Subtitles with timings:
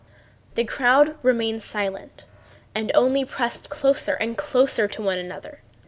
[0.55, 2.25] The crowd remained silent
[2.73, 5.59] and only pressed closer and closer to one another.